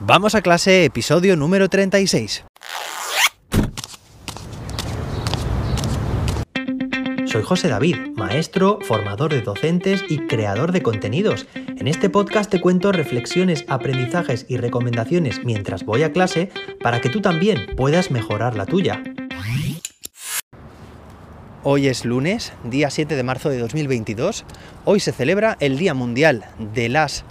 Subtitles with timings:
[0.00, 2.44] Vamos a clase, episodio número 36.
[7.24, 11.46] Soy José David, maestro, formador de docentes y creador de contenidos.
[11.54, 16.50] En este podcast te cuento reflexiones, aprendizajes y recomendaciones mientras voy a clase
[16.82, 19.02] para que tú también puedas mejorar la tuya.
[21.62, 24.44] Hoy es lunes, día 7 de marzo de 2022.
[24.84, 27.24] Hoy se celebra el Día Mundial de las,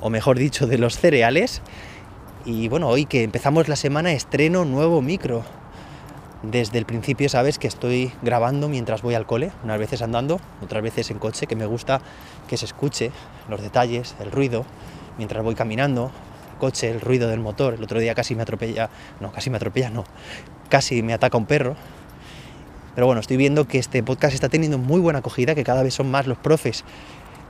[0.00, 1.62] o mejor dicho, de los cereales.
[2.44, 5.42] Y bueno, hoy que empezamos la semana estreno nuevo micro.
[6.42, 10.82] Desde el principio sabes que estoy grabando mientras voy al cole, unas veces andando, otras
[10.82, 12.00] veces en coche, que me gusta
[12.46, 13.10] que se escuche
[13.48, 14.64] los detalles, el ruido,
[15.18, 16.12] mientras voy caminando,
[16.52, 17.74] el coche, el ruido del motor.
[17.74, 20.04] El otro día casi me atropella, no, casi me atropella, no,
[20.68, 21.74] casi me ataca un perro.
[22.94, 25.94] Pero bueno, estoy viendo que este podcast está teniendo muy buena acogida, que cada vez
[25.94, 26.84] son más los profes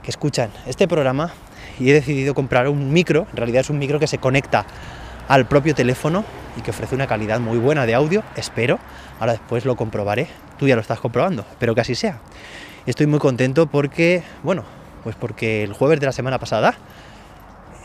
[0.09, 1.31] escuchan este programa
[1.79, 4.65] y he decidido comprar un micro, en realidad es un micro que se conecta
[5.27, 6.25] al propio teléfono
[6.57, 8.79] y que ofrece una calidad muy buena de audio, espero,
[9.19, 12.19] ahora después lo comprobaré, tú ya lo estás comprobando, espero que así sea.
[12.85, 14.63] Estoy muy contento porque, bueno,
[15.03, 16.73] pues porque el jueves de la semana pasada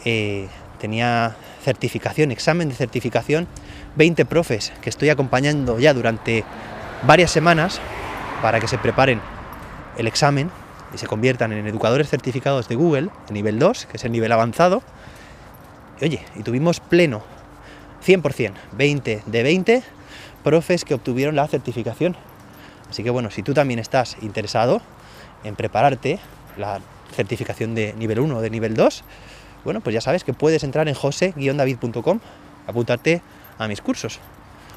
[0.04, 0.48] eh,
[0.80, 3.46] tenía certificación, examen de certificación,
[3.96, 6.44] 20 profes que estoy acompañando ya durante
[7.06, 7.80] varias semanas
[8.42, 9.20] para que se preparen
[9.98, 10.50] el examen
[10.94, 14.82] y se conviertan en educadores certificados de Google, nivel 2, que es el nivel avanzado.
[16.00, 17.22] Y oye, y tuvimos pleno,
[18.06, 19.82] 100%, 20 de 20
[20.44, 22.16] profes que obtuvieron la certificación.
[22.88, 24.80] Así que bueno, si tú también estás interesado
[25.42, 26.20] en prepararte
[26.56, 26.80] la
[27.12, 29.04] certificación de nivel 1 o de nivel 2,
[29.64, 32.20] bueno, pues ya sabes que puedes entrar en jose-david.com,
[32.66, 33.20] apuntarte
[33.58, 34.20] a mis cursos.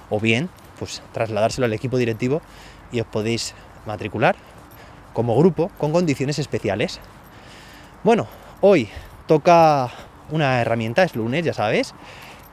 [0.09, 2.41] O bien, pues trasladárselo al equipo directivo
[2.91, 3.53] y os podéis
[3.85, 4.35] matricular
[5.17, 6.99] como grupo con condiciones especiales.
[8.03, 8.27] Bueno,
[8.61, 8.87] hoy
[9.25, 9.89] toca
[10.29, 11.95] una herramienta, es lunes, ya sabes,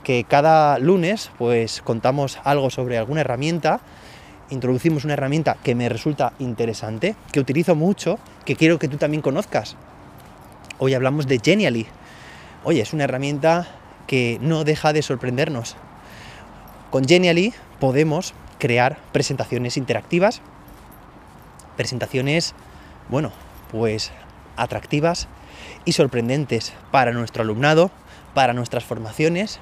[0.02, 3.80] que cada lunes pues contamos algo sobre alguna herramienta,
[4.48, 9.20] introducimos una herramienta que me resulta interesante, que utilizo mucho, que quiero que tú también
[9.20, 9.76] conozcas.
[10.78, 11.86] Hoy hablamos de Genially.
[12.64, 13.66] Oye, es una herramienta
[14.06, 15.76] que no deja de sorprendernos.
[16.90, 20.40] Con Genially podemos crear presentaciones interactivas
[21.76, 22.54] presentaciones,
[23.08, 23.32] bueno,
[23.70, 24.12] pues
[24.56, 25.28] atractivas
[25.84, 27.90] y sorprendentes para nuestro alumnado,
[28.34, 29.60] para nuestras formaciones.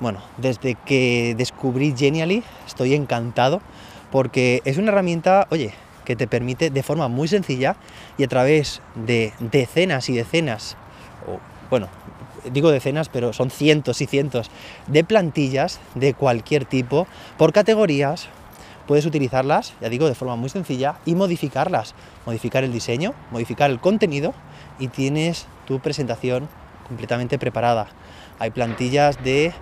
[0.00, 3.62] Bueno, desde que descubrí Genially estoy encantado
[4.10, 5.72] porque es una herramienta, oye,
[6.04, 7.76] que te permite de forma muy sencilla
[8.16, 10.76] y a través de decenas y decenas,
[11.26, 11.88] o, bueno,
[12.52, 14.50] digo decenas, pero son cientos y cientos
[14.86, 18.28] de plantillas de cualquier tipo, por categorías,
[18.86, 21.94] puedes utilizarlas, ya digo, de forma muy sencilla y modificarlas.
[22.24, 24.34] Modificar el diseño, modificar el contenido
[24.78, 26.48] y tienes tu presentación
[26.86, 27.88] completamente preparada.
[28.38, 29.52] Hay plantillas de,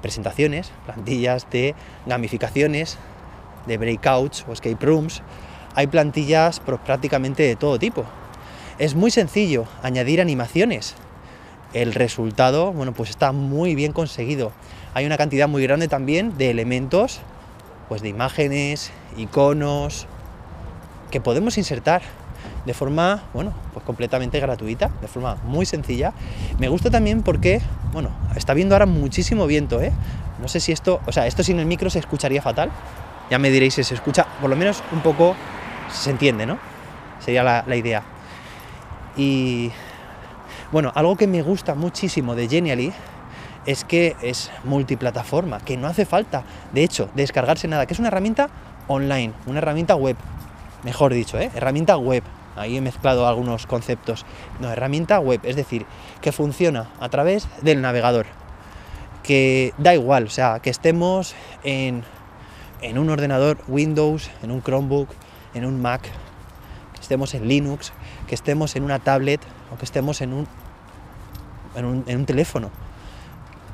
[0.00, 1.74] presentaciones, plantillas de
[2.06, 2.98] gamificaciones,
[3.66, 5.22] de breakouts o escape rooms.
[5.74, 8.04] Hay plantillas prácticamente de todo tipo.
[8.78, 10.94] Es muy sencillo añadir animaciones.
[11.72, 14.52] El resultado, bueno, pues está muy bien conseguido.
[14.94, 17.20] Hay una cantidad muy grande también de elementos
[17.90, 20.06] pues de imágenes, iconos,
[21.10, 22.02] que podemos insertar
[22.64, 26.12] de forma, bueno, pues completamente gratuita, de forma muy sencilla.
[26.60, 27.60] Me gusta también porque,
[27.92, 29.90] bueno, está viendo ahora muchísimo viento, ¿eh?
[30.40, 32.70] No sé si esto, o sea, esto sin el micro se escucharía fatal.
[33.28, 35.34] Ya me diréis si se escucha, por lo menos un poco
[35.92, 36.60] se entiende, ¿no?
[37.18, 38.04] Sería la, la idea.
[39.16, 39.72] Y
[40.70, 42.92] bueno, algo que me gusta muchísimo de Genially
[43.66, 48.08] es que es multiplataforma, que no hace falta, de hecho, descargarse nada, que es una
[48.08, 48.48] herramienta
[48.88, 50.16] online, una herramienta web,
[50.82, 51.50] mejor dicho, ¿eh?
[51.54, 52.22] herramienta web.
[52.56, 54.26] Ahí he mezclado algunos conceptos.
[54.58, 55.86] No, herramienta web, es decir,
[56.20, 58.26] que funciona a través del navegador.
[59.22, 62.02] Que da igual, o sea, que estemos en,
[62.82, 65.08] en un ordenador Windows, en un Chromebook,
[65.54, 67.92] en un Mac, que estemos en Linux,
[68.26, 69.40] que estemos en una tablet
[69.72, 70.48] o que estemos en un,
[71.76, 72.70] en un, en un teléfono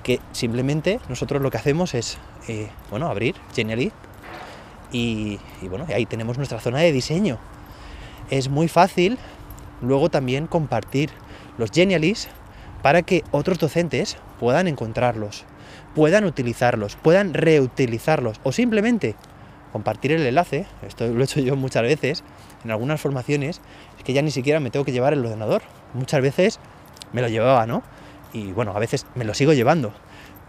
[0.06, 2.16] que simplemente nosotros lo que hacemos es,
[2.46, 3.90] eh, bueno, abrir Genially
[4.92, 7.38] y, bueno, ahí tenemos nuestra zona de diseño.
[8.30, 9.18] Es muy fácil
[9.82, 11.10] luego también compartir
[11.58, 12.28] los Genialys
[12.82, 15.44] para que otros docentes puedan encontrarlos,
[15.96, 19.16] puedan utilizarlos, puedan reutilizarlos o simplemente
[19.72, 22.22] compartir el enlace, esto lo he hecho yo muchas veces,
[22.62, 23.60] en algunas formaciones,
[23.98, 25.62] es que ya ni siquiera me tengo que llevar el ordenador.
[25.94, 26.60] Muchas veces
[27.12, 27.82] me lo llevaba, ¿no?
[28.32, 29.92] Y bueno, a veces me lo sigo llevando.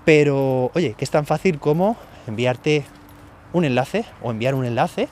[0.05, 1.97] Pero oye, que es tan fácil como
[2.27, 2.85] enviarte
[3.53, 5.09] un enlace o enviar un enlace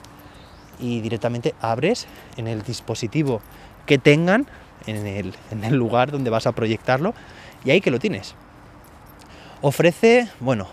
[0.78, 3.40] y directamente abres en el dispositivo
[3.86, 4.46] que tengan,
[4.86, 7.14] en el, en el lugar donde vas a proyectarlo,
[7.64, 8.34] y ahí que lo tienes.
[9.62, 10.68] ofrece, bueno,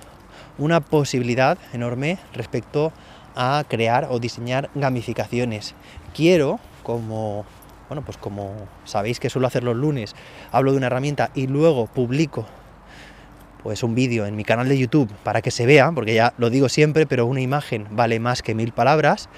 [0.58, 2.92] una posibilidad enorme respecto
[3.36, 5.74] a crear o diseñar gamificaciones.
[6.14, 7.46] Quiero, como
[7.94, 8.56] bueno, pues como
[8.86, 10.16] sabéis que suelo hacer los lunes,
[10.52, 12.48] hablo de una herramienta y luego publico
[13.62, 16.50] pues un vídeo en mi canal de YouTube para que se vea, porque ya lo
[16.50, 19.30] digo siempre, pero una imagen vale más que mil palabras.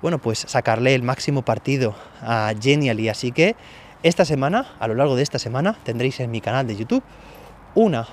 [0.00, 3.10] Bueno, pues sacarle el máximo partido a Genially.
[3.10, 3.56] Así que
[4.02, 7.02] esta semana, a lo largo de esta semana, tendréis en mi canal de YouTube
[7.74, 8.08] una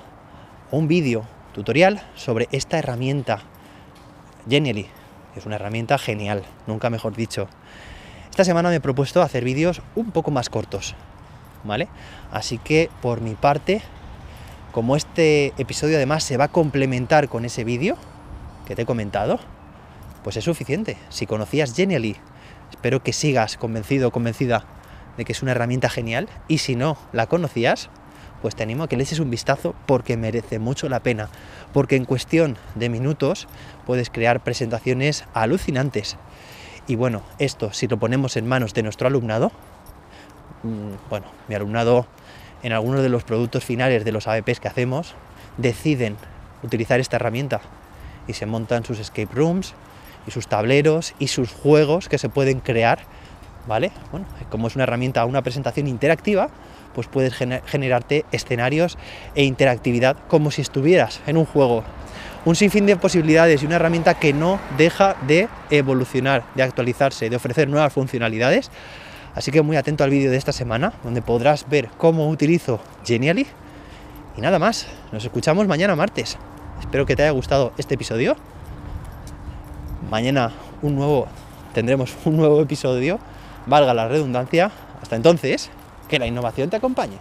[0.71, 3.39] un vídeo tutorial sobre esta herramienta
[4.49, 4.87] Genially.
[5.37, 7.47] Es una herramienta genial, nunca mejor dicho.
[8.35, 10.93] Esta semana me he propuesto hacer vídeos un poco más cortos,
[11.63, 11.87] ¿vale?
[12.33, 13.81] Así que por mi parte
[14.73, 17.95] como este episodio además se va a complementar con ese vídeo
[18.65, 19.39] que te he comentado,
[20.21, 20.97] pues es suficiente.
[21.07, 22.17] Si conocías Genially,
[22.71, 24.65] espero que sigas convencido o convencida
[25.15, 26.27] de que es una herramienta genial.
[26.49, 27.89] Y si no la conocías,
[28.41, 31.29] pues te animo a que le eches un vistazo porque merece mucho la pena.
[31.71, 33.47] Porque en cuestión de minutos
[33.85, 36.17] puedes crear presentaciones alucinantes.
[36.87, 39.51] Y bueno, esto si lo ponemos en manos de nuestro alumnado,
[40.63, 42.05] mm, bueno, mi alumnado
[42.63, 45.15] en algunos de los productos finales de los AVPs que hacemos,
[45.57, 46.17] deciden
[46.63, 47.61] utilizar esta herramienta
[48.27, 49.73] y se montan sus escape rooms
[50.27, 52.99] y sus tableros y sus juegos que se pueden crear,
[53.67, 53.91] ¿vale?
[54.11, 56.49] Bueno, como es una herramienta, una presentación interactiva,
[56.93, 58.97] pues puedes generarte escenarios
[59.35, 61.83] e interactividad como si estuvieras en un juego.
[62.45, 67.35] Un sinfín de posibilidades y una herramienta que no deja de evolucionar, de actualizarse, de
[67.35, 68.71] ofrecer nuevas funcionalidades
[69.35, 73.45] Así que muy atento al vídeo de esta semana, donde podrás ver cómo utilizo Genially.
[74.37, 76.37] Y nada más, nos escuchamos mañana martes.
[76.79, 78.37] Espero que te haya gustado este episodio.
[80.09, 81.27] Mañana un nuevo,
[81.73, 83.19] tendremos un nuevo episodio,
[83.65, 84.71] valga la redundancia.
[85.01, 85.69] Hasta entonces,
[86.07, 87.17] que la innovación te acompañe.